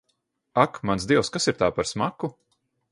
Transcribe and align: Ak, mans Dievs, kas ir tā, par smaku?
Ak, 0.63 0.79
mans 0.91 1.05
Dievs, 1.11 1.31
kas 1.37 1.49
ir 1.53 1.61
tā, 1.63 1.71
par 1.79 1.91
smaku? 1.93 2.35